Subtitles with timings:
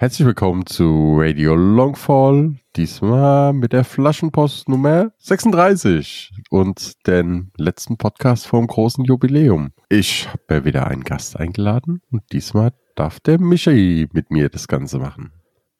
[0.00, 8.46] Herzlich willkommen zu Radio Longfall, diesmal mit der Flaschenpost Nummer 36 und den letzten Podcast
[8.46, 9.72] vom großen Jubiläum.
[9.90, 14.68] Ich habe mir wieder einen Gast eingeladen und diesmal darf der Michi mit mir das
[14.68, 15.32] Ganze machen.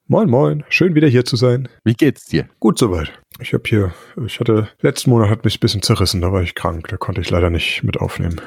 [0.05, 0.63] Moin, moin.
[0.69, 1.67] Schön wieder hier zu sein.
[1.83, 2.47] Wie geht's dir?
[2.59, 3.11] Gut soweit.
[3.39, 3.91] Ich habe hier,
[4.23, 7.21] ich hatte, letzten Monat hat mich ein bisschen zerrissen, da war ich krank, da konnte
[7.21, 8.39] ich leider nicht mit aufnehmen.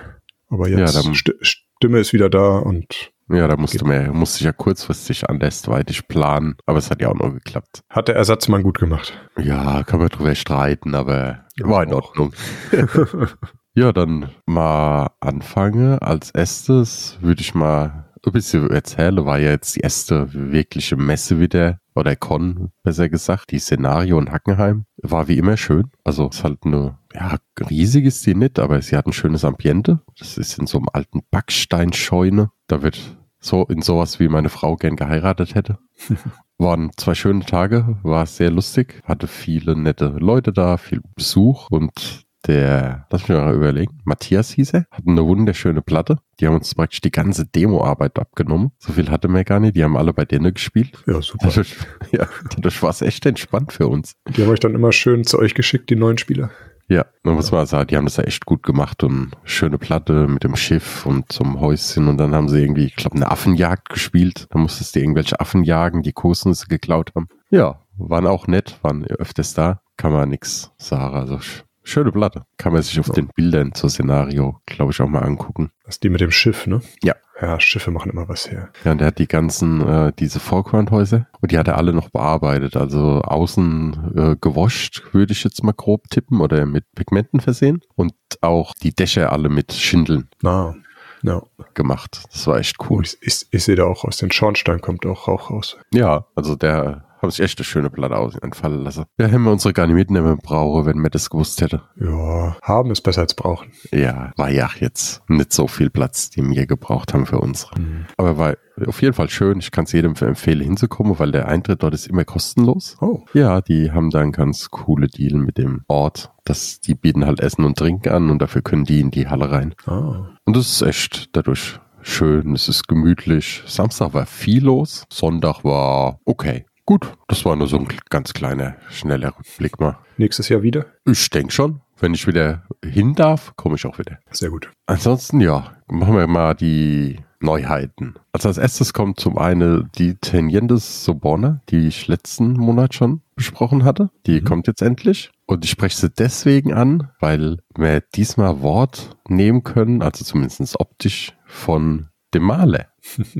[0.48, 4.52] Aber jetzt Ja, Stimme ist wieder da und Ja, da musste mir, musste ich ja
[4.52, 7.82] kurzfristig andersweitig planen, aber es hat ja auch noch geklappt.
[7.88, 9.18] hat der Ersatzmann gut gemacht.
[9.38, 11.94] Ja, kann man drüber streiten, aber Ja, war in.
[11.94, 12.32] Ordnung.
[13.76, 16.00] Ja, dann mal anfange.
[16.00, 21.40] Als erstes würde ich mal ein bisschen erzählen, war ja jetzt die erste wirkliche Messe
[21.40, 24.84] wieder, oder Con, besser gesagt, die Szenario in Hackenheim.
[25.02, 25.90] War wie immer schön.
[26.04, 27.36] Also es ist halt eine, ja,
[27.68, 30.00] riesig ist die nicht, aber sie hat ein schönes Ambiente.
[30.18, 32.50] Das ist in so einem alten Backsteinscheune.
[32.66, 32.98] Da wird
[33.40, 35.78] so in sowas, wie meine Frau gern geheiratet hätte.
[36.58, 42.24] Waren zwei schöne Tage, war sehr lustig, hatte viele nette Leute da, viel Besuch und
[42.46, 46.18] der, lass mich mal überlegen, Matthias hieß er, hatten eine wunderschöne Platte.
[46.38, 48.72] Die haben uns praktisch die ganze Demoarbeit abgenommen.
[48.78, 50.92] So viel hatte man gar nicht, die haben alle bei denen gespielt.
[51.06, 51.48] Ja, super.
[51.48, 51.74] Dadurch,
[52.12, 54.14] ja, dadurch war es echt entspannt für uns.
[54.28, 56.50] Die haben euch dann immer schön zu euch geschickt, die neuen Spieler.
[56.88, 60.28] Ja, man muss mal sagen, die haben das ja echt gut gemacht und schöne Platte
[60.28, 63.88] mit dem Schiff und zum Häuschen und dann haben sie irgendwie, ich glaube, eine Affenjagd
[63.88, 64.46] gespielt.
[64.50, 67.28] Da musstest du irgendwelche Affen jagen, die Kokosnüsse geklaut haben.
[67.50, 71.14] Ja, waren auch nett, waren öfters da, kann man nix sagen.
[71.14, 71.38] Also
[71.84, 72.44] schöne Platte.
[72.58, 73.14] Kann man sich auf Ja.
[73.14, 75.70] den Bildern zur Szenario, glaube ich, auch mal angucken.
[75.84, 76.80] Das ist die mit dem Schiff, ne?
[77.02, 77.14] Ja.
[77.40, 78.70] Ja, Schiffe machen immer was her.
[78.84, 82.08] Ja, und der hat die ganzen, äh, diese Vorquanthäuser und die hat er alle noch
[82.10, 82.76] bearbeitet.
[82.76, 87.80] Also außen äh, gewascht, würde ich jetzt mal grob tippen, oder mit Pigmenten versehen.
[87.96, 90.76] Und auch die Dächer alle mit Schindeln Na,
[91.22, 91.42] ja.
[91.74, 92.22] gemacht.
[92.32, 92.98] Das war echt Cool.
[92.98, 93.02] cool.
[93.02, 95.76] Ich, ich, ich sehe da auch aus den Schornstein kommt auch Rauch raus.
[95.92, 99.04] Ja, also der hat sich echt eine schöne Platte aus entfallen lassen.
[99.18, 101.82] Ja, hätten wir unsere gar nicht mitnehmen brauchen, wenn wir das gewusst hätte.
[102.00, 103.70] Ja, haben ist besser als brauchen.
[103.92, 107.72] Ja, war ja jetzt nicht so viel Platz, die wir gebraucht haben für unsere.
[108.16, 108.54] Aber war
[108.86, 109.58] auf jeden Fall schön.
[109.58, 112.96] Ich kann es jedem empfehlen, hinzukommen, weil der Eintritt dort ist immer kostenlos.
[113.00, 116.32] Oh, Ja, die haben da einen ganz coole Deal mit dem Ort.
[116.44, 119.50] Das, die bieten halt Essen und Trinken an und dafür können die in die Halle
[119.50, 119.74] rein.
[119.86, 120.28] ah.
[120.44, 123.62] Und das ist echt dadurch schön, es ist gemütlich.
[123.66, 126.66] Samstag war viel los, Sonntag war okay.
[126.86, 129.98] Gut, das war nur so ein ganz kleiner, schneller Rückblick mal.
[130.18, 130.86] Nächstes Jahr wieder?
[131.06, 134.18] Ich denke schon, wenn ich wieder hin darf, komme ich auch wieder.
[134.30, 134.70] Sehr gut.
[134.86, 138.14] Ansonsten, ja, machen wir mal die Neuheiten.
[138.32, 143.84] Also als erstes kommt zum einen die Tenientes Soborna, die ich letzten Monat schon besprochen
[143.84, 144.10] hatte.
[144.26, 144.44] Die Mhm.
[144.44, 145.30] kommt jetzt endlich.
[145.46, 151.32] Und ich spreche sie deswegen an, weil wir diesmal Wort nehmen können, also zumindest optisch,
[151.46, 152.86] von dem Maler.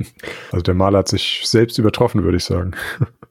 [0.51, 2.71] Also der Maler hat sich selbst übertroffen, würde ich sagen.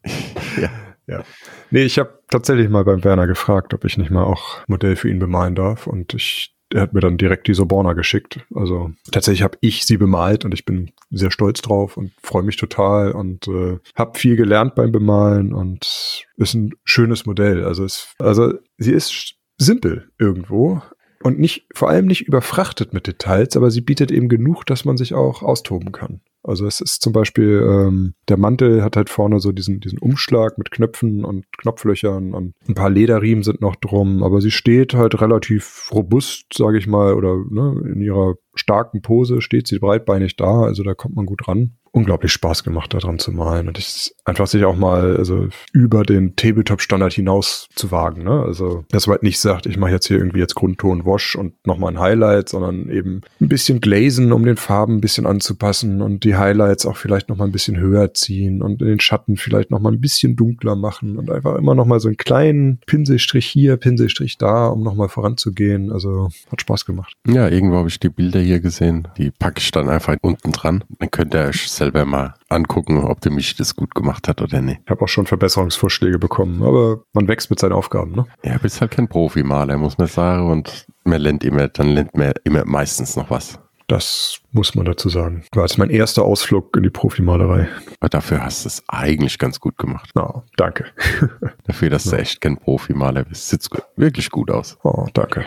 [0.61, 0.71] Ja.
[1.07, 1.23] Ja.
[1.71, 5.11] Nee, ich habe tatsächlich mal beim Werner gefragt, ob ich nicht mal auch Modell für
[5.11, 5.87] ihn bemalen darf.
[5.87, 8.41] Und ich, er hat mir dann direkt die Soborna geschickt.
[8.55, 12.57] Also tatsächlich habe ich sie bemalt und ich bin sehr stolz drauf und freue mich
[12.57, 17.65] total und äh, habe viel gelernt beim Bemalen und ist ein schönes Modell.
[17.65, 20.81] Also es, also sie ist simpel irgendwo.
[21.25, 24.99] Und nicht, vor allem nicht überfrachtet mit Details, aber sie bietet eben genug, dass man
[24.99, 26.21] sich auch austoben kann.
[26.43, 30.59] Also es ist zum Beispiel, ähm, der Mantel hat halt vorne so diesen, diesen Umschlag
[30.59, 35.19] mit Knöpfen und Knopflöchern und ein paar Lederriemen sind noch drum, aber sie steht halt
[35.23, 40.65] relativ robust, sage ich mal, oder ne, in ihrer starken Pose steht sie breitbeinig da,
[40.65, 41.79] also da kommt man gut ran.
[41.95, 46.03] Unglaublich Spaß gemacht, da dran zu malen und es einfach sich auch mal also über
[46.03, 48.25] den Tabletop-Standard hinaus zu wagen.
[48.25, 48.43] Ne?
[48.43, 51.55] Also dass man halt nicht sagt, ich mache jetzt hier irgendwie jetzt Grundton Wash und
[51.65, 56.25] nochmal ein Highlight, sondern eben ein bisschen glazen, um den Farben ein bisschen anzupassen und
[56.25, 60.01] die Highlights auch vielleicht nochmal ein bisschen höher ziehen und den Schatten vielleicht nochmal ein
[60.01, 64.83] bisschen dunkler machen und einfach immer nochmal so einen kleinen Pinselstrich hier, Pinselstrich da, um
[64.83, 65.93] nochmal voranzugehen.
[65.93, 67.15] Also hat Spaß gemacht.
[67.27, 69.07] Ja, irgendwo habe ich die Bilder hier gesehen.
[69.17, 70.83] Die packe ich dann einfach unten dran.
[70.99, 71.53] Dann könnt ihr
[71.85, 74.81] selber mal angucken, ob der mich das gut gemacht hat oder nicht.
[74.85, 78.27] Ich habe auch schon Verbesserungsvorschläge bekommen, aber man wächst mit seinen Aufgaben, ne?
[78.43, 80.51] Ja, bist halt kein Profimaler, muss man sagen.
[80.51, 83.59] Und man lernt immer, dann lernt man immer meistens noch was.
[83.87, 85.45] Das muss man dazu sagen.
[85.53, 87.69] War jetzt mein erster Ausflug in die Profimalerei.
[88.01, 90.11] Aber dafür hast du es eigentlich ganz gut gemacht.
[90.15, 90.87] Oh, danke.
[91.67, 93.51] dafür, dass du echt kein Profimaler bist.
[93.51, 94.79] Sieht wirklich gut aus.
[94.85, 95.45] Oh, danke.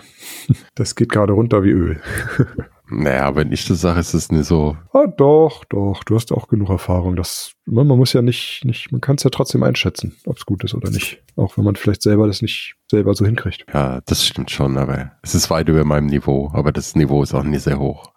[0.75, 2.00] Das geht gerade runter wie Öl.
[2.89, 4.78] Naja, wenn ich das sage, ist es nicht so.
[4.94, 6.04] Ah, doch, doch.
[6.04, 7.16] Du hast auch genug Erfahrung.
[7.16, 10.45] Das, man, man muss ja nicht, nicht, man kann es ja trotzdem einschätzen, ob es
[10.45, 11.21] gut ist oder nicht.
[11.35, 13.65] Auch wenn man vielleicht selber das nicht selber so hinkriegt.
[13.73, 17.33] Ja, das stimmt schon, aber es ist weit über meinem Niveau, aber das Niveau ist
[17.33, 18.13] auch nicht sehr hoch.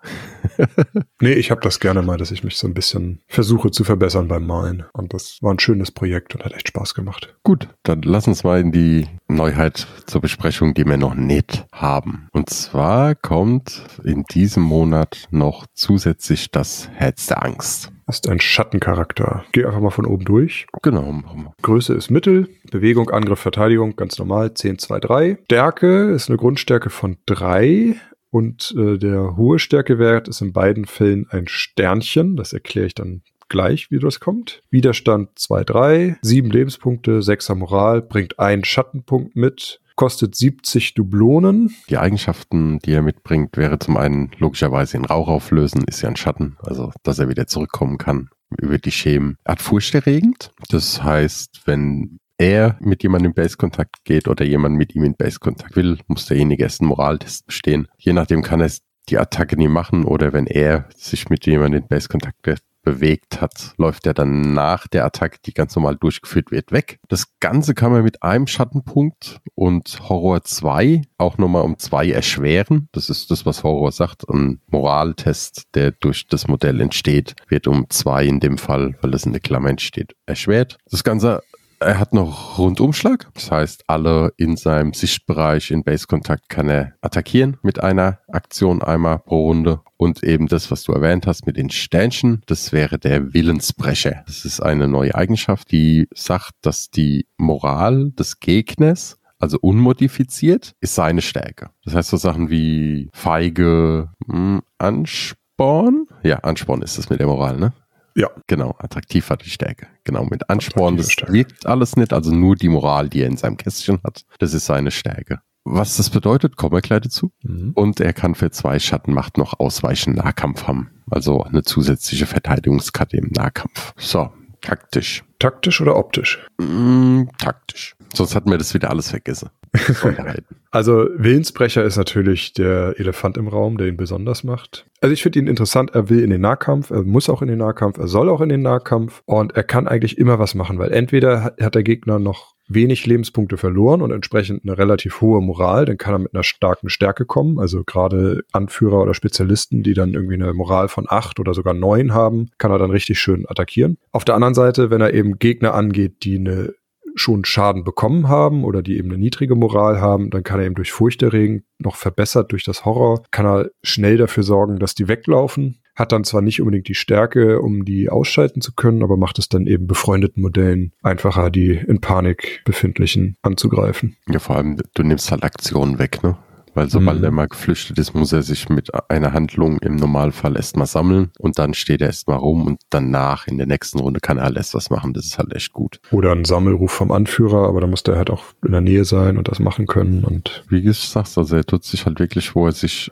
[1.21, 4.29] nee, ich habe das gerne mal, dass ich mich so ein bisschen versuche zu verbessern
[4.29, 4.85] beim Malen.
[4.93, 7.35] Und das war ein schönes Projekt und hat echt Spaß gemacht.
[7.43, 12.29] Gut, dann lass uns mal in die Neuheit zur Besprechung, die wir noch nicht haben.
[12.33, 17.93] Und zwar kommt in diesem Monat noch zusätzlich das Herz der Angst.
[18.11, 19.45] Ist ein Schattencharakter.
[19.53, 20.67] Geh einfach mal von oben durch.
[20.83, 21.23] Genau.
[21.63, 22.49] Größe ist Mittel.
[22.73, 24.53] Bewegung, Angriff, Verteidigung, ganz normal.
[24.53, 25.39] 10, 2, 3.
[25.45, 27.95] Stärke ist eine Grundstärke von 3.
[28.31, 32.37] Und äh, der hohe Stärkewert ist in beiden Fällen ein Sternchen.
[32.37, 34.63] Das erkläre ich dann gleich, wie das kommt.
[34.71, 36.19] Widerstand 2, 3.
[36.23, 41.77] 7 Lebenspunkte, 6er Moral, bringt einen Schattenpunkt mit kostet 70 Dublonen.
[41.91, 46.17] Die Eigenschaften, die er mitbringt, wäre zum einen logischerweise in Rauch auflösen, ist ja ein
[46.17, 49.37] Schatten, also dass er wieder zurückkommen kann über die Schemen.
[49.45, 50.53] Er hat furchterregend.
[50.71, 55.77] Das heißt, wenn er mit jemandem in Base-Kontakt geht oder jemand mit ihm in Base-Kontakt
[55.77, 57.87] will, muss derjenige erst einen Moraltest bestehen.
[57.99, 58.71] Je nachdem kann er
[59.11, 62.43] die Attacke nie machen oder wenn er sich mit jemandem in Base-Kontakt
[62.91, 66.99] bewegt hat, läuft er dann nach der Attacke, die ganz normal durchgeführt wird, weg.
[67.09, 72.89] Das Ganze kann man mit einem Schattenpunkt und Horror 2 auch nochmal um zwei erschweren.
[72.93, 74.29] Das ist das, was Horror sagt.
[74.29, 79.25] Ein Moraltest, der durch das Modell entsteht, wird um zwei in dem Fall, weil das
[79.25, 80.79] in der Klammer entsteht, erschwert.
[80.91, 81.43] Das Ganze
[81.81, 83.29] er hat noch Rundumschlag.
[83.35, 89.19] Das heißt, alle in seinem Sichtbereich in Base-Kontakt kann er attackieren mit einer Aktion einmal
[89.19, 89.81] pro Runde.
[89.97, 94.23] Und eben das, was du erwähnt hast mit den Sternchen, das wäre der Willensbrecher.
[94.27, 100.95] Das ist eine neue Eigenschaft, die sagt, dass die Moral des Gegners also unmodifiziert, ist
[100.95, 101.71] seine Stärke.
[101.85, 106.07] Das heißt so Sachen wie feige mh, hm, Ansporn.
[106.23, 107.73] Ja, Ansporn ist das mit der Moral, ne?
[108.15, 108.31] Ja.
[108.47, 109.87] Genau, attraktiv hat die Stärke.
[110.05, 113.57] Genau, mit Ansporn, das wirkt alles nicht, also nur die Moral, die er in seinem
[113.57, 115.41] Kästchen hat, das ist seine Stärke.
[115.65, 117.33] Was das bedeutet, kommen wir gleich dazu.
[117.43, 117.73] Mhm.
[117.75, 120.91] Und er kann für zwei Schattenmacht noch Ausweichen Nahkampf haben.
[121.11, 123.93] Also eine zusätzliche Verteidigungskarte im Nahkampf.
[123.97, 125.23] So, taktisch.
[125.39, 126.45] Taktisch oder optisch?
[126.59, 127.95] Mm, taktisch.
[128.15, 129.51] Sonst hatten wir das wieder alles vergessen.
[130.71, 134.87] also Willensbrecher ist natürlich der Elefant im Raum, der ihn besonders macht.
[135.01, 137.59] Also ich finde ihn interessant, er will in den Nahkampf, er muss auch in den
[137.59, 140.93] Nahkampf, er soll auch in den Nahkampf und er kann eigentlich immer was machen, weil
[140.93, 145.99] entweder hat der Gegner noch wenig Lebenspunkte verloren und entsprechend eine relativ hohe Moral, dann
[145.99, 147.59] kann er mit einer starken Stärke kommen.
[147.59, 152.15] Also gerade Anführer oder Spezialisten, die dann irgendwie eine Moral von acht oder sogar neun
[152.15, 153.99] haben, kann er dann richtig schön attackieren.
[154.13, 156.75] Auf der anderen Seite, wenn er eben Gegner angeht, die eine
[157.21, 160.75] schon Schaden bekommen haben oder die eben eine niedrige Moral haben, dann kann er eben
[160.75, 165.81] durch Furchterregen noch verbessert durch das Horror, kann er schnell dafür sorgen, dass die weglaufen.
[165.97, 169.49] Hat dann zwar nicht unbedingt die Stärke, um die ausschalten zu können, aber macht es
[169.49, 174.17] dann eben befreundeten Modellen einfacher, die in Panik befindlichen anzugreifen.
[174.29, 176.39] Ja, vor allem, du nimmst halt Aktionen weg, ne?
[176.75, 177.25] Weil sobald mhm.
[177.25, 181.59] er mal geflüchtet ist, muss er sich mit einer Handlung im Normalfall erstmal sammeln und
[181.59, 184.91] dann steht er erstmal rum und danach in der nächsten Runde kann er alles was
[184.91, 185.13] machen.
[185.13, 186.01] Das ist halt echt gut.
[186.11, 189.37] Oder ein Sammelruf vom Anführer, aber da muss der halt auch in der Nähe sein
[189.37, 190.25] und das machen können.
[190.25, 193.11] Und Wie gesagt, also er tut sich halt wirklich, wo er sich,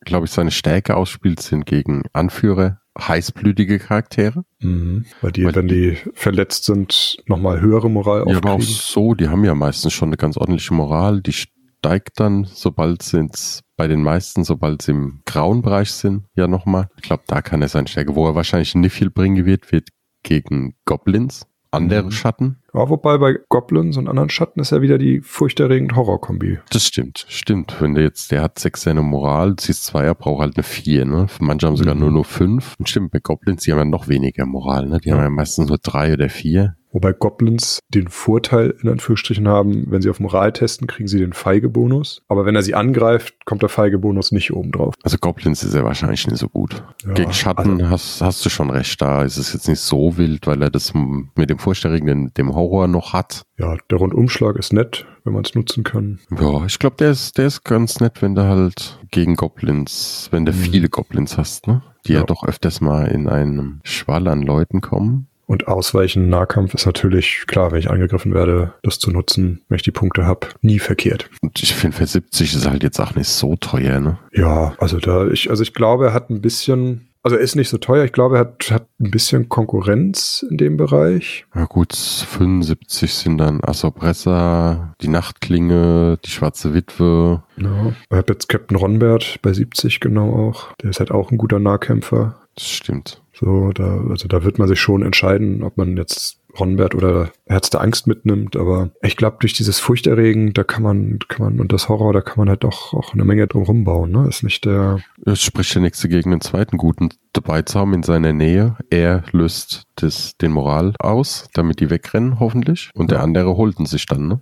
[0.00, 4.44] glaube ich, seine Stärke ausspielt, sind gegen Anführer, heißblütige Charaktere.
[4.60, 8.42] Mhm, weil die, weil wenn die, die verletzt sind, nochmal höhere Moral aufkriegen.
[8.42, 11.20] Ja, aber auch so, die haben ja meistens schon eine ganz ordentliche Moral.
[11.20, 11.34] Die
[11.78, 16.88] steigt dann, sobald es bei den meisten, sobald sie im grauen Bereich sind, ja nochmal.
[16.96, 18.14] Ich glaube, da kann er sein Stärke.
[18.16, 19.88] Wo er wahrscheinlich nicht viel bringen wird, wird
[20.24, 22.10] gegen Goblins, andere mhm.
[22.10, 22.62] Schatten.
[22.78, 26.60] Ja, wobei bei Goblins und anderen Schatten ist ja wieder die furchterregend Horror-Kombi.
[26.70, 27.74] Das stimmt, stimmt.
[27.80, 31.04] Wenn der jetzt, der hat sechs seine Moral, ziehst zwei, er braucht halt eine vier,
[31.04, 31.26] ne?
[31.40, 32.02] Manche haben sogar mhm.
[32.02, 32.76] nur nur fünf.
[32.78, 34.98] Und stimmt, bei Goblins, die haben ja noch weniger Moral, ne?
[34.98, 35.16] Die ja.
[35.16, 36.76] haben ja meistens nur drei oder vier.
[36.92, 41.32] Wobei Goblins den Vorteil in Anführungsstrichen haben, wenn sie auf Moral testen, kriegen sie den
[41.32, 42.22] Feige-Bonus.
[42.28, 44.94] Aber wenn er sie angreift, kommt der Feige-Bonus nicht oben drauf.
[45.02, 46.82] Also Goblins ist er wahrscheinlich nicht so gut.
[47.04, 50.16] Ja, Gegen Schatten also, hast, hast du schon recht, da ist es jetzt nicht so
[50.16, 53.42] wild, weil er das mit dem Vorstelligen, dem Horror Horror noch hat.
[53.58, 56.18] Ja, der Rundumschlag ist nett, wenn man es nutzen kann.
[56.40, 60.44] Ja, ich glaube, der ist, der ist ganz nett, wenn du halt gegen Goblins, wenn
[60.44, 60.56] du Mhm.
[60.56, 61.82] viele Goblins hast, ne?
[62.06, 62.20] Die ja.
[62.20, 62.24] Ja.
[62.26, 65.26] doch öfters mal in einem Schwall an Leuten kommen.
[65.46, 69.82] Und Ausweichen, Nahkampf ist natürlich, klar, wenn ich angegriffen werde, das zu nutzen, wenn ich
[69.82, 71.30] die Punkte habe, nie verkehrt.
[71.40, 74.18] Und ich finde, für 70 ist halt jetzt auch nicht so teuer, ne?
[74.32, 77.68] Ja, also da, ich, also ich glaube, er hat ein bisschen, also er ist nicht
[77.68, 81.46] so teuer, ich glaube, er hat, hat ein bisschen Konkurrenz in dem Bereich.
[81.54, 87.42] Ja gut, 75 sind dann Assopressa, die Nachtklinge, die schwarze Witwe.
[87.56, 87.92] Ja.
[88.10, 90.72] Ich habe jetzt Captain Ronbert bei 70 genau auch.
[90.82, 92.36] Der ist halt auch ein guter Nahkämpfer.
[92.54, 93.22] Das stimmt.
[93.32, 97.70] So, da, also da wird man sich schon entscheiden, ob man jetzt Ronbert oder Herz
[97.70, 98.56] der Angst mitnimmt.
[98.56, 102.20] Aber ich glaube, durch dieses Furchterregen, da kann man, kann man, und das Horror, da
[102.20, 104.26] kann man halt auch, auch eine Menge drum rumbauen, ne?
[104.28, 108.02] Ist nicht der, Es spricht der nächste gegen den zweiten Guten dabei zu haben in
[108.02, 108.76] seiner Nähe.
[108.90, 112.90] Er löst das, den Moral aus, damit die wegrennen, hoffentlich.
[112.94, 114.40] Und der andere holten sich dann, ne?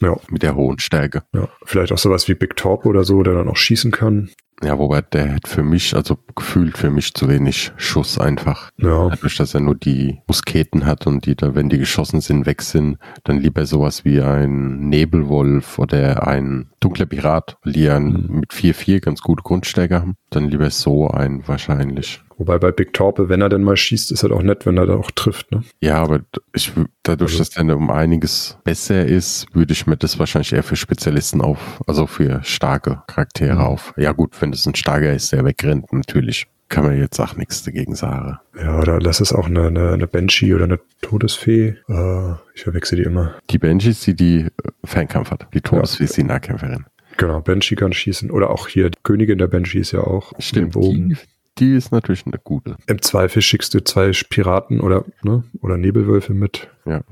[0.00, 1.22] ja, Mit der hohen Stärke.
[1.34, 4.30] ja, vielleicht auch sowas wie Big Torp oder so, der dann auch schießen kann.
[4.62, 8.70] Ja, wobei der hat für mich, also gefühlt für mich zu wenig Schuss einfach.
[8.78, 12.46] Ja, Dadurch, dass er nur die Musketen hat und die da, wenn die geschossen sind,
[12.46, 17.98] weg sind, dann lieber sowas wie ein Nebelwolf oder ein dunkler Pirat, weil die ja
[18.00, 18.40] Mhm.
[18.40, 20.16] mit 4-4 ganz gute Grundstärke haben.
[20.30, 22.22] Dann lieber so ein wahrscheinlich.
[22.38, 24.86] Wobei bei Big Torpe, wenn er denn mal schießt, ist halt auch nett, wenn er
[24.86, 25.62] da auch trifft, ne?
[25.80, 26.20] Ja, aber
[26.54, 26.72] ich,
[27.02, 30.76] dadurch, Also- dass der um einiges besser ist, würde ich mir das wahrscheinlich eher für
[30.76, 33.60] Spezialisten auf, also für starke Charaktere Mhm.
[33.60, 33.94] auf.
[33.96, 37.62] Ja gut, wenn das ein starker ist, der wegrennt, natürlich kann man jetzt auch nichts
[37.62, 38.38] dagegen sagen.
[38.58, 41.76] Ja, oder lass es auch eine, eine, eine Banshee oder eine Todesfee.
[41.88, 43.34] Äh, ich verwechsel die immer.
[43.50, 44.50] Die Banshee ist die, die äh,
[44.84, 45.46] Fernkampf hat.
[45.54, 46.86] Die Todesfee ist die Nahkämpferin.
[47.16, 48.30] Genau, Banshee kann schießen.
[48.30, 51.10] Oder auch hier, die Königin der Banshee ist ja auch Stimmt, Bogen.
[51.10, 51.16] die,
[51.58, 52.76] die ist natürlich eine gute.
[52.86, 56.68] Im Zweifel schickst du zwei Piraten oder, ne, oder Nebelwölfe mit.
[56.84, 57.02] Ja,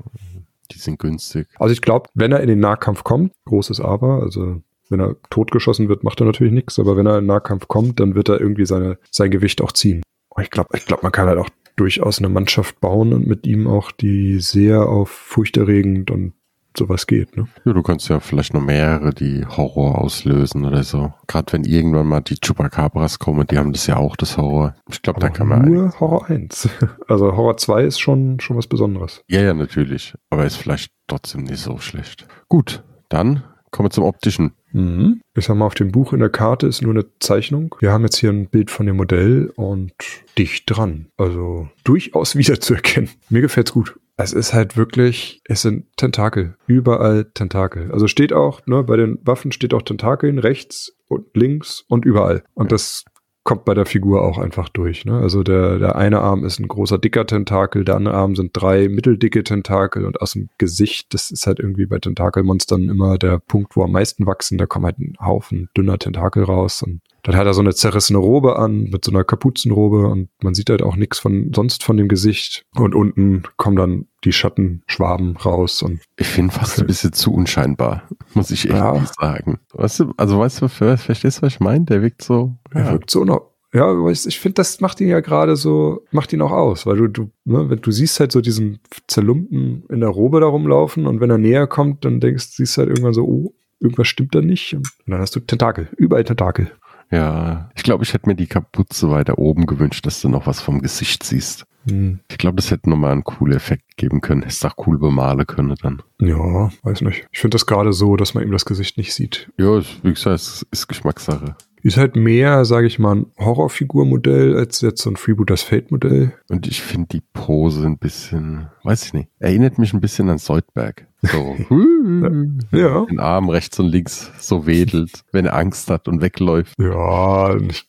[0.71, 1.47] die sind günstig.
[1.57, 5.89] Also ich glaube, wenn er in den Nahkampf kommt, großes Aber, also wenn er totgeschossen
[5.89, 8.39] wird, macht er natürlich nichts, aber wenn er in den Nahkampf kommt, dann wird er
[8.39, 10.03] irgendwie seine, sein Gewicht auch ziehen.
[10.41, 13.67] Ich glaube, ich glaube, man kann halt auch durchaus eine Mannschaft bauen und mit ihm
[13.67, 16.33] auch, die sehr auf furchterregend und
[16.77, 17.35] sowas geht.
[17.37, 17.47] Ne?
[17.65, 21.13] Ja, du kannst ja vielleicht noch mehrere, die Horror auslösen oder so.
[21.27, 24.75] Gerade wenn irgendwann mal die Chupacabras kommen, die haben das ja auch, das Horror.
[24.89, 25.69] Ich glaube, da kann man.
[25.69, 26.69] nur Horror 1.
[27.07, 29.23] Also Horror 2 ist schon, schon was Besonderes.
[29.27, 30.13] Ja, ja, natürlich.
[30.29, 32.25] Aber ist vielleicht trotzdem nicht so schlecht.
[32.49, 34.53] Gut, dann kommen wir zum optischen.
[34.71, 35.21] Mhm.
[35.35, 37.75] Ich sag mal, auf dem Buch in der Karte ist nur eine Zeichnung.
[37.79, 39.93] Wir haben jetzt hier ein Bild von dem Modell und
[40.37, 41.07] dicht dran.
[41.17, 43.09] Also durchaus wiederzuerkennen.
[43.29, 43.99] Mir gefällt's gut.
[44.15, 46.55] Es ist halt wirklich, es sind Tentakel.
[46.67, 47.91] Überall Tentakel.
[47.91, 52.43] Also steht auch, ne, bei den Waffen steht auch Tentakeln rechts und links und überall.
[52.53, 53.05] Und das
[53.43, 55.05] kommt bei der Figur auch einfach durch.
[55.05, 55.19] Ne?
[55.19, 58.87] Also der, der eine Arm ist ein großer, dicker Tentakel, der andere Arm sind drei
[58.87, 63.75] mitteldicke Tentakel und aus dem Gesicht, das ist halt irgendwie bei Tentakelmonstern immer der Punkt,
[63.75, 64.57] wo am meisten wachsen.
[64.57, 68.19] Da kommen halt ein Haufen dünner Tentakel raus und dann hat er so eine zerrissene
[68.19, 71.97] Robe an mit so einer Kapuzenrobe und man sieht halt auch nichts von sonst von
[71.97, 77.13] dem Gesicht und unten kommen dann die Schattenschwaben raus und Ich finde fast ein bisschen
[77.13, 78.03] zu unscheinbar,
[78.33, 78.93] muss ich Ja.
[78.93, 79.59] irgendwie sagen.
[79.73, 81.85] Weißt du, also weißt du, verstehst du, was ich meine?
[81.85, 82.55] Der wirkt so.
[82.71, 83.49] Er Ja, wirkt so noch.
[83.73, 87.07] Ja, ich, finde, das macht ihn ja gerade so, macht ihn auch aus, weil du,
[87.07, 91.21] du, ne, wenn du siehst halt so diesen Zerlumpen in der Robe da rumlaufen und
[91.21, 94.41] wenn er näher kommt, dann denkst, siehst du halt irgendwann so, oh, irgendwas stimmt da
[94.41, 94.75] nicht.
[94.75, 96.71] Und dann hast du Tentakel, überall Tentakel.
[97.13, 97.69] Ja.
[97.75, 100.81] ich glaube, ich hätte mir die Kapuze weiter oben gewünscht, dass du noch was vom
[100.81, 101.65] Gesicht siehst.
[101.87, 102.19] Hm.
[102.31, 104.41] Ich glaube, das hätte nochmal einen coolen Effekt geben können.
[104.43, 106.01] Hättest auch cool bemalen können dann.
[106.19, 107.27] Ja, weiß nicht.
[107.31, 109.51] Ich finde das gerade so, dass man ihm das Gesicht nicht sieht.
[109.57, 111.55] Ja, es- wie gesagt, es ist Geschmackssache.
[111.85, 116.31] Ist halt mehr, sage ich mal, ein Horrorfigurmodell als jetzt so ein Freebooters Fate-Modell.
[116.49, 120.37] Und ich finde die Pose ein bisschen, weiß ich nicht, erinnert mich ein bisschen an
[120.37, 121.05] Soldberg.
[121.23, 121.57] So,
[122.71, 123.05] Ja.
[123.05, 126.73] den Arm rechts und links so wedelt, wenn er Angst hat und wegläuft.
[126.79, 127.85] Ja, nicht.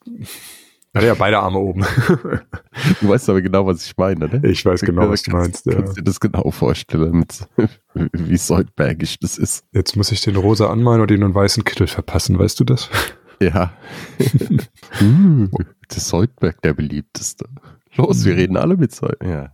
[0.94, 1.84] Hat ja beide Arme oben.
[3.00, 4.48] Du weißt aber genau, was ich meine, ne?
[4.48, 5.64] Ich weiß genau, was du meinst.
[5.64, 5.74] Kannst, Ja.
[5.74, 7.48] kannst dir das genau vorstellen, mit,
[8.12, 9.64] wie Soldbergisch das ist.
[9.72, 12.90] Jetzt muss ich den rosa anmalen und den einen weißen Kittel verpassen, weißt du das?
[13.40, 13.72] Ja.
[15.02, 15.48] uh,
[15.90, 17.46] der Soldberg, der beliebteste.
[17.96, 19.18] Los, wir reden alle mit Sold.
[19.22, 19.52] Ja.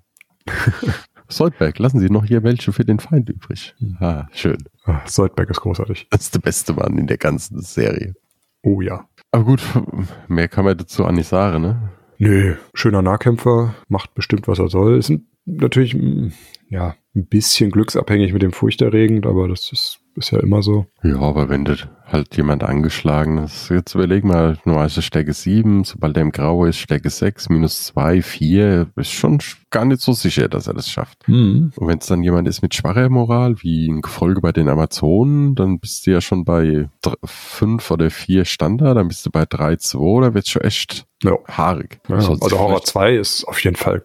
[1.29, 3.75] Soldberg, lassen Sie noch hier welche für den Feind übrig.
[4.01, 4.59] Ah, schön.
[4.85, 6.09] Ah, Soldberg ist großartig.
[6.11, 8.15] Das ist der beste Mann in der ganzen Serie.
[8.63, 9.09] Oh ja.
[9.33, 9.63] Aber gut,
[10.29, 11.91] mehr kann man dazu auch nicht sagen, ne?
[12.19, 14.99] Nö, schöner Nahkämpfer, macht bestimmt, was er soll.
[14.99, 15.13] Ist
[15.47, 15.97] natürlich,
[16.69, 20.87] ja, ein bisschen glücksabhängig mit dem Furchterregend, aber das ist, Ist ja immer so.
[21.03, 26.17] Ja, aber wenn du halt jemand angeschlagen ist, jetzt überleg mal, normalerweise Stärke 7, sobald
[26.17, 29.39] er im Grau ist, Stärke 6, minus 2, 4, ist schon
[29.71, 31.27] gar nicht so sicher, dass er das schafft.
[31.29, 31.73] Mhm.
[31.77, 35.55] Und wenn es dann jemand ist mit schwacher Moral, wie ein Gefolge bei den Amazonen,
[35.55, 36.89] dann bist du ja schon bei
[37.25, 41.37] 5 oder 4 Standard, dann bist du bei 3, 2, da wird schon echt Ja.
[41.47, 42.01] haarig.
[42.09, 44.05] Ja, also Horror vielleicht- 2 ist auf jeden Fall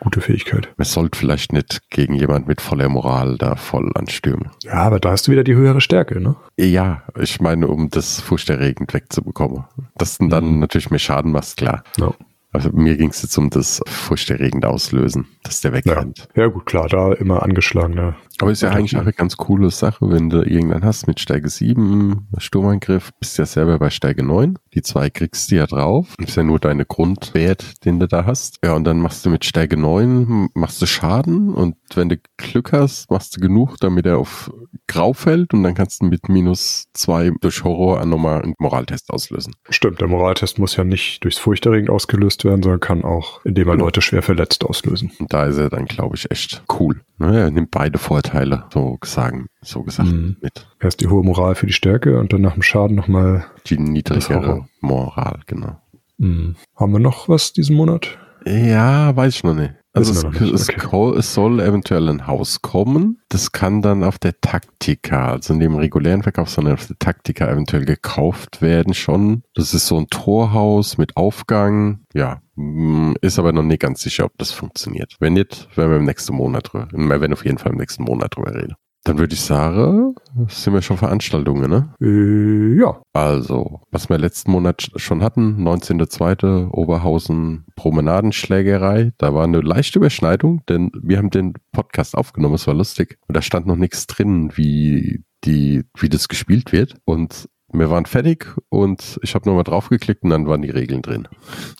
[0.00, 0.68] gute Fähigkeit.
[0.76, 4.50] Man sollte vielleicht nicht gegen jemand mit voller Moral da voll anstürmen.
[4.64, 6.36] Ja, aber da hast du wieder die höhere Stärke, ne?
[6.58, 9.64] Ja, ich meine, um das furchterregend wegzubekommen.
[9.96, 11.84] Dass du dann natürlich mehr Schaden machst, klar.
[11.98, 12.12] Ja.
[12.52, 15.76] Also mir ging es jetzt um das furchterregend auslösen, dass der Ja.
[15.76, 16.28] wegrennt.
[16.34, 18.16] ja, gut, klar, da immer angeschlagener.
[18.40, 21.48] Aber ist ja eigentlich auch eine ganz coole Sache, wenn du irgendwann hast mit Stärke
[21.50, 24.58] 7, Sturmangriff, bist ja selber bei Stärke 9.
[24.74, 26.14] Die zwei kriegst du ja drauf.
[26.18, 28.58] Das ist ja nur deine Grundwert, den du da hast.
[28.64, 32.72] Ja, und dann machst du mit Stärke 9, machst du Schaden und wenn du Glück
[32.72, 34.50] hast, machst du genug, damit er auf
[34.86, 39.54] Grau fällt und dann kannst du mit minus 2 durch Horror nochmal einen Moraltest auslösen.
[39.68, 43.72] Stimmt, der Moraltest muss ja nicht durchs Furchterregend ausgelöst werden, sondern kann auch, indem er
[43.72, 43.84] Genau.
[43.86, 45.10] Leute schwer verletzt, auslösen.
[45.18, 47.00] Und da ist er dann, glaube ich, echt cool.
[47.18, 50.36] Ne, er nimmt beide Vorteile, so gesagt, so gesagt Mhm.
[50.40, 50.66] mit.
[50.80, 53.44] Erst die hohe Moral für die Stärke und dann nach dem Schaden nochmal.
[53.66, 54.66] Die niedrigere.
[54.80, 55.76] Moral, genau.
[56.18, 56.56] Mhm.
[56.76, 58.18] Haben wir noch was diesen Monat?
[58.46, 59.74] Ja, weiß ich noch nicht.
[59.92, 61.18] Also es, es, okay.
[61.18, 63.20] es soll eventuell ein Haus kommen.
[63.28, 67.48] Das kann dann auf der Taktika, also in dem regulären Verkauf, sondern auf der Taktika
[67.48, 69.42] eventuell gekauft werden schon.
[69.54, 72.00] Das ist so ein Torhaus mit Aufgang.
[72.14, 75.16] Ja, mm, ist aber noch nicht ganz sicher, ob das funktioniert.
[75.18, 78.04] Wenn nicht, werden wir im nächsten Monat drüber, wir werden auf jeden Fall im nächsten
[78.04, 78.76] Monat drüber reden.
[79.04, 80.14] Dann würde ich sagen,
[80.48, 81.94] sind wir schon Veranstaltungen, ne?
[82.02, 83.00] Äh, ja.
[83.14, 86.68] Also, was wir letzten Monat sch- schon hatten, 19.02.
[86.70, 92.74] Oberhausen Promenadenschlägerei, da war eine leichte Überschneidung, denn wir haben den Podcast aufgenommen, es war
[92.74, 93.18] lustig.
[93.26, 96.96] Und da stand noch nichts drin, wie die, wie das gespielt wird.
[97.04, 101.28] Und wir waren fertig und ich habe nochmal draufgeklickt und dann waren die Regeln drin.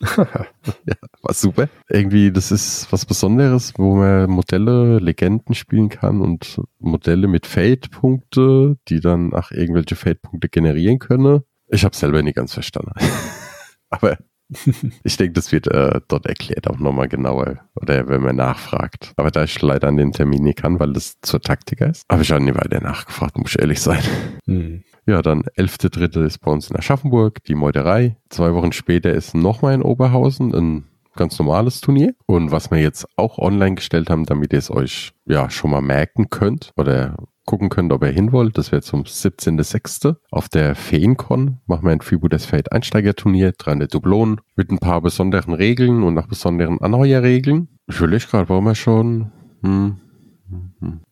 [0.17, 1.69] ja, war super.
[1.89, 8.77] Irgendwie, das ist was Besonderes, wo man Modelle, Legenden spielen kann und Modelle mit Fate-Punkte,
[8.89, 11.41] die dann auch irgendwelche Fate-Punkte generieren können.
[11.69, 12.93] Ich habe selber nicht ganz verstanden.
[13.91, 14.19] Aber
[15.05, 19.13] ich denke, das wird äh, dort erklärt auch nochmal genauer oder wenn man nachfragt.
[19.17, 22.23] Aber da ich leider an den Termin nicht kann, weil das zur Taktika ist, habe
[22.23, 24.03] ich auch nie weiter nachgefragt, muss ich ehrlich sein.
[24.47, 24.83] Hm.
[25.07, 26.25] Ja, dann 11.3.
[26.25, 28.17] ist bei uns in Aschaffenburg die Meuterei.
[28.29, 30.85] Zwei Wochen später ist nochmal in Oberhausen ein
[31.17, 32.15] ganz normales Turnier.
[32.27, 35.81] Und was wir jetzt auch online gestellt haben, damit ihr es euch ja schon mal
[35.81, 37.17] merken könnt oder
[37.51, 40.15] gucken könnt, ob ihr hin wollt, das wäre zum 17.06.
[40.31, 45.53] Auf der Feencon machen wir ein Freebooters Fate Einsteigerturnier, 300 Dublonen mit ein paar besonderen
[45.55, 47.67] Regeln und nach besonderen Anheuerregeln.
[47.89, 49.33] Ich überlege gerade, warum wir schon...
[49.65, 49.97] Hm,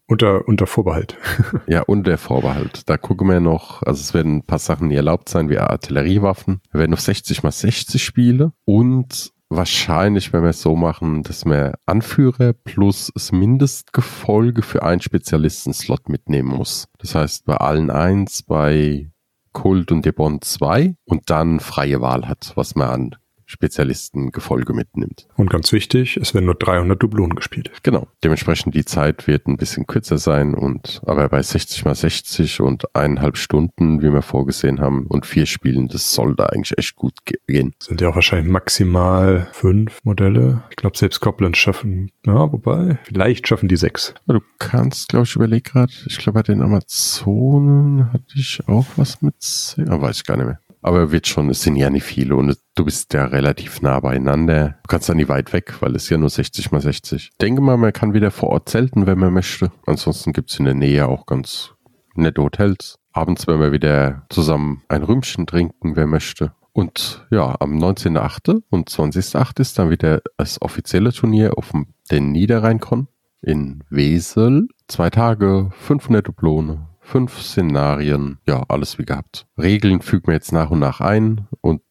[0.06, 1.16] Unter, unter Vorbehalt.
[1.66, 2.88] ja, und der Vorbehalt.
[2.88, 6.60] Da gucken wir noch, also es werden ein paar Sachen, die erlaubt sein, wie Artilleriewaffen.
[6.70, 11.44] Wir werden auf 60 mal 60 Spiele und wahrscheinlich, wenn wir es so machen, dass
[11.44, 16.88] wir Anführer plus das Mindestgefolge für einen Spezialisten-Slot mitnehmen muss.
[16.98, 19.10] Das heißt, bei allen eins, bei
[19.52, 23.16] Kult und Debon zwei und dann freie Wahl hat, was man an
[23.48, 25.26] Spezialistengefolge mitnimmt.
[25.36, 27.70] Und ganz wichtig, es werden nur 300 Dublonen gespielt.
[27.82, 28.06] Genau.
[28.22, 32.94] Dementsprechend die Zeit wird ein bisschen kürzer sein und aber bei 60 mal 60 und
[32.94, 37.24] eineinhalb Stunden, wie wir vorgesehen haben, und vier Spielen, das soll da eigentlich echt gut
[37.24, 37.74] ge- gehen.
[37.82, 40.62] Sind ja auch wahrscheinlich maximal fünf Modelle.
[40.70, 44.14] Ich glaube, selbst Goblins schaffen, ja, wobei, vielleicht schaffen die sechs.
[44.26, 49.22] Du kannst, glaube ich, überleg gerade, ich glaube, bei den Amazonen hatte ich auch was
[49.22, 50.60] mit, aber weiß ich gar nicht mehr.
[50.82, 53.98] Aber wird schon, es sind ja nicht viele und es- du bist ja relativ nah
[54.00, 54.76] beieinander.
[54.84, 57.30] Du kannst ja nicht weit weg, weil es ja nur 60 mal 60.
[57.40, 59.72] Denke mal, man kann wieder vor Ort zelten, wenn man möchte.
[59.86, 61.72] Ansonsten gibt's in der Nähe auch ganz
[62.14, 62.98] nette Hotels.
[63.12, 66.52] Abends werden wir wieder zusammen ein Rümpchen trinken, wer möchte.
[66.72, 68.62] Und ja, am 19.8.
[68.70, 69.58] und 20.8.
[69.60, 71.72] ist dann wieder das offizielle Turnier auf
[72.10, 73.08] dem Niederrheinkon
[73.42, 74.68] in Wesel.
[74.86, 79.46] Zwei Tage, 500 Dublone, fünf Szenarien, ja, alles wie gehabt.
[79.56, 81.82] Regeln fügen wir jetzt nach und nach ein und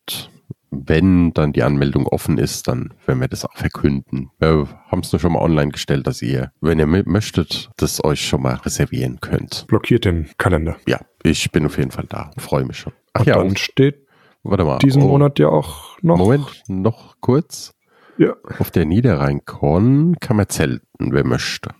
[0.69, 4.29] wenn dann die Anmeldung offen ist, dann werden wir das auch verkünden.
[4.37, 8.27] Wir haben es nur schon mal online gestellt, dass ihr, wenn ihr möchtet, das euch
[8.27, 9.65] schon mal reservieren könnt.
[9.67, 10.75] Blockiert den Kalender.
[10.87, 12.31] Ja, ich bin auf jeden Fall da.
[12.37, 12.93] Freue mich schon.
[13.13, 14.05] Ach Und ja, dann und, steht
[14.43, 14.77] warte mal.
[14.79, 16.17] diesen oh, Monat ja auch noch.
[16.17, 17.73] Moment, noch kurz.
[18.17, 18.35] Ja.
[18.59, 21.71] Auf der Niederrhein-Con kann man zelten, wer möchte.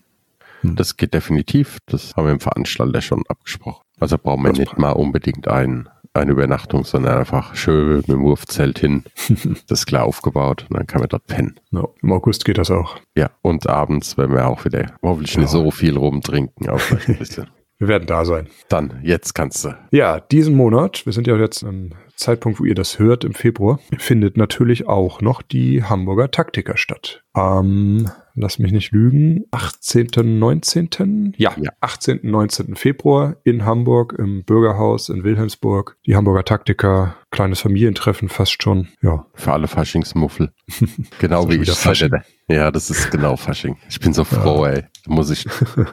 [0.62, 0.76] Hm.
[0.76, 1.78] Das geht definitiv.
[1.86, 3.82] Das haben wir im Veranstalter schon abgesprochen.
[4.00, 8.22] Also brauchen wir Das nicht mal unbedingt ein, eine Übernachtung, sondern einfach schön mit dem
[8.22, 9.04] Wurfzelt hin.
[9.68, 11.58] das ist klar aufgebaut und dann kann man dort pennen.
[11.70, 12.96] Ja, Im August geht das auch.
[13.16, 15.58] Ja, und abends werden wir auch wieder hoffentlich nicht Ja.
[15.64, 17.48] so viel rumtrinken, auch ein bisschen.
[17.78, 18.48] Wir werden da sein.
[18.68, 19.76] Dann, jetzt kannst du.
[19.92, 23.78] Ja, diesen Monat, wir sind ja jetzt am Zeitpunkt, wo ihr das hört, im Februar,
[23.98, 27.22] findet natürlich auch noch die Hamburger Taktiker statt.
[27.32, 31.70] Am, lass mich nicht lügen, 18., 19., ja, Ja.
[31.80, 32.74] 18., 19.
[32.74, 35.96] Februar in Hamburg im Bürgerhaus in Wilhelmsburg.
[36.06, 38.88] Die Hamburger Taktiker, kleines Familientreffen fast schon.
[39.00, 40.50] Ja, Für alle Faschingsmuffel.
[41.20, 41.70] genau wie ich.
[41.70, 42.10] Fasching.
[42.48, 43.76] Ja, das ist genau Fasching.
[43.88, 44.82] Ich bin so froh, ey.
[45.04, 45.46] Da muss ich.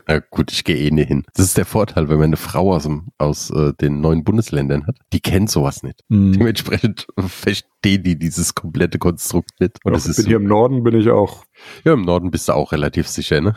[0.08, 1.26] Na gut, ich gehe eh nie hin.
[1.36, 4.88] Das ist der Vorteil, wenn man eine Frau aus, dem, aus äh, den neuen Bundesländern
[4.88, 4.96] hat.
[5.14, 6.02] Die kennt sowas nicht.
[6.16, 6.34] Mhm.
[6.34, 9.78] Dementsprechend verstehen die dieses komplette Konstrukt nicht.
[9.84, 11.46] Und ich ist bin hier im Norden, bin ich auch,
[11.84, 13.56] ja, im Norden bist du auch relativ sicher, ne?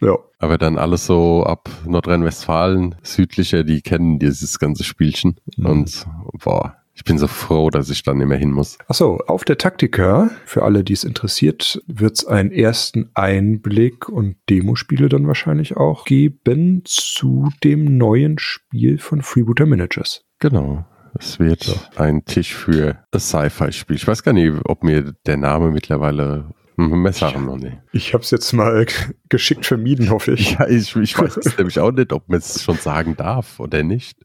[0.00, 0.16] ja.
[0.38, 5.40] Aber dann alles so ab Nordrhein-Westfalen, südlicher, die kennen dieses ganze Spielchen.
[5.56, 5.66] Mhm.
[5.66, 6.06] Und
[6.44, 8.76] boah, ich bin so froh, dass ich dann nicht mehr hin muss.
[8.88, 14.36] Achso, auf der Taktika, für alle, die es interessiert, wird es einen ersten Einblick und
[14.50, 20.24] Demospiele dann wahrscheinlich auch geben zu dem neuen Spiel von Freebooter Managers.
[20.40, 20.84] Genau.
[21.18, 21.76] Es wird So.
[21.96, 23.96] ein Tisch für das Sci-Fi-Spiel.
[23.96, 27.76] Ich weiß gar nicht, ob mir der Name mittlerweile mehr sagen noch nicht.
[27.92, 28.86] Ich habe es jetzt mal
[29.28, 30.52] geschickt vermieden, hoffe ich.
[30.52, 33.82] Ja, ich, ich weiß es nämlich auch nicht, ob man es schon sagen darf oder
[33.82, 34.16] nicht.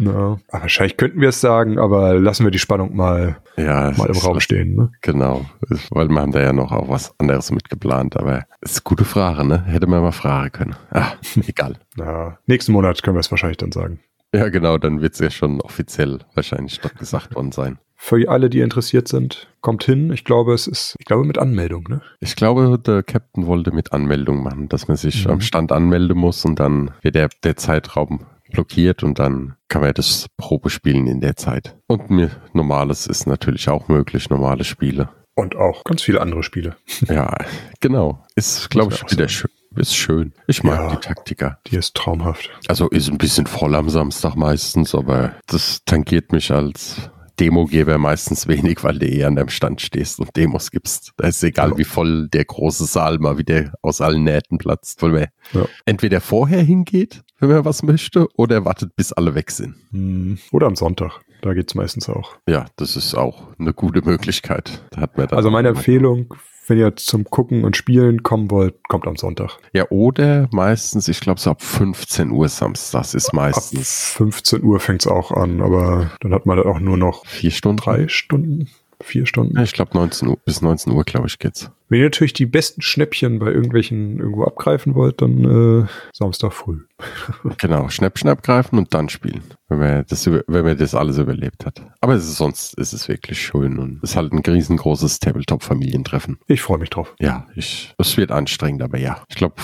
[0.00, 4.16] Aber wahrscheinlich könnten wir es sagen, aber lassen wir die Spannung mal, Ja, mal im
[4.16, 4.76] Raum stehen.
[4.76, 4.92] Ne?
[5.02, 5.44] Genau,
[5.90, 9.04] weil wir haben da ja noch auch was anderes mitgeplant, aber es ist eine gute
[9.04, 9.64] Frage, ne?
[9.64, 10.76] Hätte man mal fragen können.
[10.92, 11.12] Ah,
[11.48, 11.74] egal.
[11.96, 13.98] Na, nächsten Monat können wir es wahrscheinlich dann sagen.
[14.34, 17.78] Ja, genau, dann wird es ja schon offiziell wahrscheinlich dort gesagt worden sein.
[18.00, 20.12] Für alle, die interessiert sind, kommt hin.
[20.12, 22.00] Ich glaube, es ist, ich glaube, mit Anmeldung, ne?
[22.20, 25.32] Ich glaube, der Captain wollte mit Anmeldung machen, dass man sich Mhm.
[25.32, 29.92] am Stand anmelden muss und dann wird der, der Zeitraum blockiert und dann kann man
[29.94, 31.76] das Probe spielen in der Zeit.
[31.86, 35.08] Und mir, normales ist natürlich auch möglich, normale Spiele.
[35.34, 36.76] Und auch ganz viele andere Spiele.
[37.08, 37.36] Ja,
[37.80, 38.24] genau.
[38.36, 39.50] Ist, glaube ich, wieder schön.
[39.78, 40.32] Ist schön.
[40.48, 40.90] Ich mag Ja.
[40.96, 41.58] die Taktiker.
[41.68, 42.50] Die ist traumhaft.
[42.68, 48.48] Also ist ein bisschen voll am Samstag meistens, aber das tangiert mich als Demogeber meistens
[48.48, 51.12] wenig, weil du eh an deinem Stand stehst und Demos gibst.
[51.16, 51.78] Da ist egal, Ja.
[51.78, 55.66] wie voll der große Saal mal wieder aus allen Nähten platzt, weil man Ja.
[55.86, 59.76] entweder vorher hingeht, wenn man was möchte, oder wartet, bis alle weg sind.
[59.92, 61.20] Hm, Oder am Sonntag.
[61.42, 62.36] Da geht's meistens auch.
[62.48, 64.82] Ja, das ist auch eine gute Möglichkeit.
[64.90, 66.34] Da hat man Also meine Empfehlung,
[66.68, 69.58] wenn ihr zum Gucken und Spielen kommen wollt, kommt am Sonntag.
[69.72, 74.80] Ja, oder meistens, ich glaube, so ab 15 Uhr samstags ist Ab meistens 15 Uhr
[74.80, 77.78] fängt's auch an, aber dann hat man dann auch nur noch vier Stunden.
[77.78, 78.68] drei Stunden,
[79.00, 79.56] vier Stunden.
[79.56, 81.70] Ja, ich glaube 19 Uhr, bis 19 Uhr, glaube ich, geht's.
[81.88, 86.80] Wenn ihr natürlich die besten Schnäppchen bei irgendwelchen irgendwo abgreifen wollt, dann äh, Samstag früh.
[87.58, 91.64] Genau, Schnapp, Schnapp greifen und dann spielen, wenn man das, wenn man das alles überlebt
[91.64, 91.82] hat.
[92.00, 96.38] Aber es ist, sonst ist es wirklich schön und es ist halt ein riesengroßes Tabletop-Familientreffen.
[96.46, 97.14] Ich freue mich drauf.
[97.20, 99.22] Ja, ich, es wird anstrengend, aber ja.
[99.28, 99.54] Ich glaube,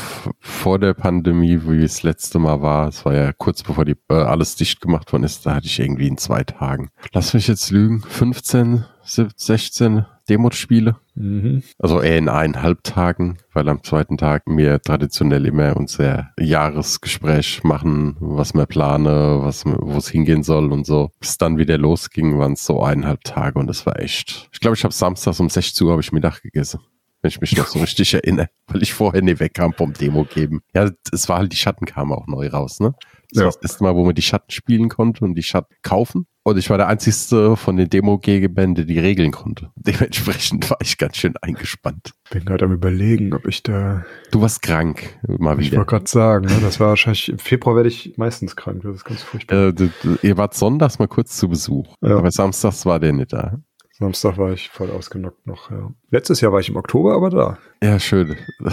[0.41, 4.15] vor der Pandemie, wie es letzte Mal war, es war ja kurz bevor die, äh,
[4.15, 7.71] alles dicht gemacht worden ist, da hatte ich irgendwie in zwei Tagen, lass mich jetzt
[7.71, 10.97] lügen, 15, 17, 16 Demo-Spiele.
[11.15, 11.63] Mhm.
[11.79, 18.17] Also eher in eineinhalb Tagen, weil am zweiten Tag wir traditionell immer unser Jahresgespräch machen,
[18.21, 21.11] was wir planen, was wo es hingehen soll und so.
[21.21, 24.49] Bis dann wieder losging, waren es so eineinhalb Tage und das war echt.
[24.53, 26.81] Ich glaube, ich habe samstags um 16 Uhr habe ich Mittag gegessen.
[27.25, 30.61] Wenn ich mich noch so richtig erinnere, weil ich vorher nicht wegkam vom Demo geben.
[30.75, 32.93] Ja, es war halt, die Schatten kamen auch neu raus, ne?
[33.31, 33.45] Das Ja.
[33.47, 36.27] war das erste Mal, wo man die Schatten spielen konnte und die Schatten kaufen.
[36.43, 39.71] Und ich war der einzigste von den Demo-G-Gebänden, der die regeln konnte.
[39.77, 42.13] Dementsprechend war ich ganz schön eingespannt.
[42.31, 44.05] Bin gerade am überlegen, ob ich da.
[44.31, 45.79] Du warst krank, mal Ich wieder.
[45.79, 47.31] wollte gerade sagen, ne, das war wahrscheinlich.
[47.31, 48.83] Im Februar werde ich meistens krank.
[48.83, 49.69] Das ist ganz furchtbar.
[49.81, 49.89] Äh,
[50.21, 52.19] ihr wart sonntags mal kurz zu Besuch, Ja.
[52.19, 53.59] aber samstags war der nicht da.
[54.05, 55.71] Samstag war ich voll ausgenockt noch.
[55.71, 55.91] Ja.
[56.11, 57.59] Letztes Jahr war ich im Oktober, aber da.
[57.83, 58.37] Ja, schön.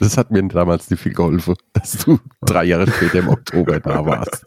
[0.00, 4.04] Das hat mir damals nicht viel geholfen, dass du drei Jahre später im Oktober da
[4.04, 4.44] warst.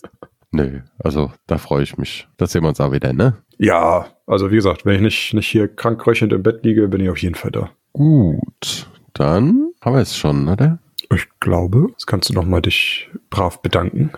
[0.52, 2.28] Nö, also da freue ich mich.
[2.38, 3.38] Da sehen wir uns auch wieder, ne?
[3.58, 7.00] Ja, also wie gesagt, wenn ich nicht, nicht hier krank röchelnd im Bett liege, bin
[7.02, 7.72] ich auf jeden Fall da.
[7.94, 10.80] Gut, dann haben wir es schon, oder?
[11.14, 14.12] Ich glaube, jetzt kannst du noch mal dich brav bedanken.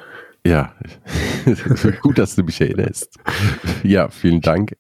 [0.46, 0.74] Ja,
[2.02, 3.18] gut, dass du mich erinnerst.
[3.84, 4.76] Ja, vielen Dank.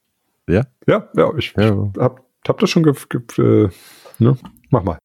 [0.49, 1.89] Ja, Ja, ja, ich, Ja.
[1.95, 3.21] ich hab, hab das schon ge, ge,
[3.65, 3.69] äh,
[4.19, 4.37] ne?
[4.69, 4.97] Mach mal.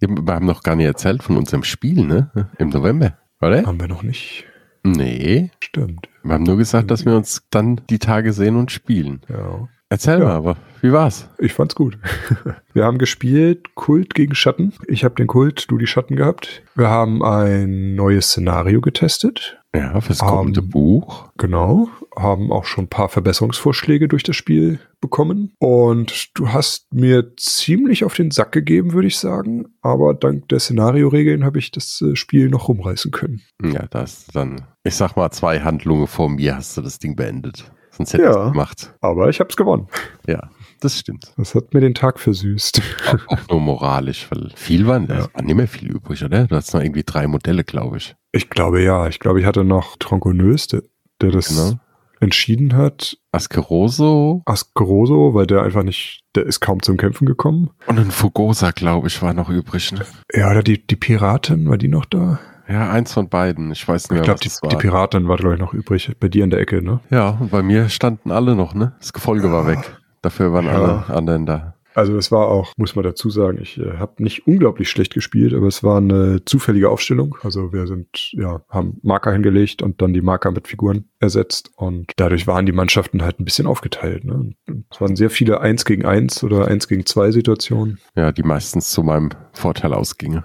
[0.00, 2.50] wir haben noch gar nicht erzählt von unserem Spiel, ne?
[2.58, 3.64] Im November, oder?
[3.64, 4.44] Haben wir noch nicht.
[4.84, 6.08] Nee, Stimmt.
[6.24, 9.20] wir haben nur gesagt, dass wir uns dann die Tage sehen und spielen.
[9.28, 9.68] Ja.
[9.88, 10.24] Erzähl Ja.
[10.24, 11.28] mal, aber wie war's?
[11.38, 11.98] Ich fand's gut.
[12.72, 14.72] Wir haben gespielt Kult gegen Schatten.
[14.88, 16.62] Ich habe den Kult, du die Schatten gehabt.
[16.74, 19.60] Wir haben ein neues Szenario getestet.
[19.74, 21.30] Ja, fürs kommende Ähm, Buch.
[21.38, 25.52] Genau, haben auch schon ein paar Verbesserungsvorschläge durch das Spiel bekommen.
[25.58, 29.64] Und du hast mir ziemlich auf den Sack gegeben, würde ich sagen.
[29.80, 33.40] Aber dank der Szenarioregeln habe ich das äh, Spiel noch rumreißen können.
[33.62, 36.98] Ja, da hast du dann, ich sag mal, zwei Handlungen vor mir hast du das
[36.98, 37.64] Ding beendet.
[37.92, 38.46] Sonst hätte ich Ja.
[38.46, 38.94] es gemacht.
[39.00, 39.86] Aber ich habe es gewonnen.
[40.26, 41.32] Ja, das stimmt.
[41.38, 42.80] Das hat mir den Tag versüßt.
[43.06, 45.28] Auch, auch nur moralisch, weil viel waren, Ja.
[45.32, 46.46] war nicht mehr viel übrig, oder?
[46.46, 48.14] Du hast noch irgendwie drei Modelle, glaube ich.
[48.32, 49.06] Ich glaube ja.
[49.08, 50.82] Ich glaube, ich hatte noch Tronconeus, der,
[51.20, 51.78] der das Genau.
[52.20, 53.16] entschieden hat.
[53.32, 57.70] Askeroso Ascaroso, weil der einfach nicht, der ist kaum zum Kämpfen gekommen.
[57.86, 59.92] und ein Fugosa, glaube ich, war noch übrig.
[59.92, 60.00] Ne?
[60.34, 62.38] Ja, oder die, die Piratin, war die noch da?
[62.68, 63.70] Ja, eins von beiden.
[63.72, 66.10] Ich weiß nicht Ich glaube, die, die Piratin war, glaube ich, noch übrig.
[66.20, 67.00] Bei dir in der Ecke, ne?
[67.10, 68.92] ja, und bei mir standen alle noch, ne?
[69.00, 69.98] Das Gefolge war weg.
[70.22, 70.72] Dafür waren Ja.
[70.72, 71.71] alle anderen da.
[71.94, 75.54] Also es war auch, muss man dazu sagen, ich äh, habe nicht unglaublich schlecht gespielt,
[75.54, 77.36] aber es war eine zufällige Aufstellung.
[77.42, 82.12] Also wir sind, ja, haben Marker hingelegt und dann die Marker mit Figuren ersetzt und
[82.16, 84.24] dadurch waren die Mannschaften halt ein bisschen aufgeteilt.
[84.24, 84.34] Ne?
[84.34, 84.56] Und
[84.90, 87.98] Es waren sehr viele 1 gegen 1 oder 1 gegen 2 Situationen.
[88.16, 90.44] Ja, die meistens zu meinem Vorteil ausgingen.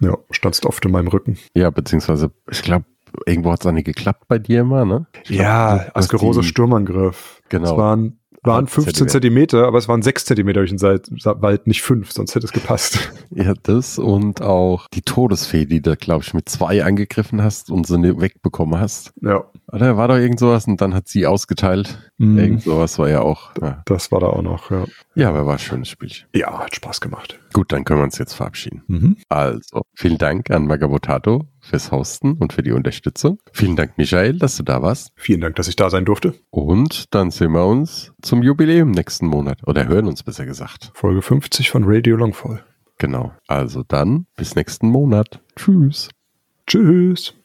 [0.00, 1.38] Ja, standst oft in meinem Rücken.
[1.54, 2.84] Ja, beziehungsweise, ich glaube,
[3.26, 5.06] irgendwo hat es auch nicht geklappt bei dir immer, ne?
[5.24, 7.40] Ich Ja, Askerose Sturmangriff.
[7.48, 7.72] Genau.
[7.72, 11.82] Es waren, waren Ah, 15 Zentimeter, aber es waren 6 Zentimeter durch den Wald, nicht
[11.82, 13.12] 5, sonst hätte es gepasst.
[13.30, 17.86] Ja, das und auch die Todesfee, die du, glaube ich, mit zwei angegriffen hast und
[17.86, 19.12] sie nicht wegbekommen hast.
[19.22, 19.44] ja.
[19.70, 22.07] Oder war da irgend sowas und dann hat sie ausgeteilt.
[22.18, 22.38] Mhm.
[22.38, 23.52] Irgend sowas war ja auch.
[23.60, 24.84] Ja, Das war da auch noch, ja.
[25.14, 26.26] ja aber war ein schönes Spielchen.
[26.34, 27.38] Ja, hat Spaß gemacht.
[27.52, 28.82] Gut, dann können wir uns jetzt verabschieden.
[28.88, 29.16] Mhm.
[29.28, 33.38] Also, vielen Dank an Magabotato fürs Hosten und für die Unterstützung.
[33.52, 35.12] Vielen Dank, Michael, dass du da warst.
[35.14, 36.34] Vielen Dank, dass ich da sein durfte.
[36.50, 39.60] Und dann sehen wir uns zum Jubiläum nächsten Monat.
[39.66, 40.90] Oder hören uns besser gesagt.
[40.94, 42.64] Folge 50 von Radio Longfall.
[42.98, 43.32] Genau.
[43.46, 45.40] Also dann bis nächsten Monat.
[45.54, 46.08] Tschüss.
[46.66, 47.37] Tschüss.